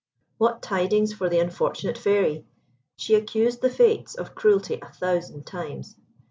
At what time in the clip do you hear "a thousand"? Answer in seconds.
4.81-5.45